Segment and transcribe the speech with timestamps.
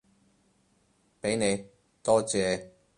[1.21, 1.67] 畀你，
[2.01, 2.71] 多謝